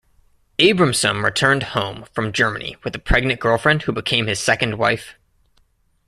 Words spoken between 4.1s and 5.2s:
his second wife.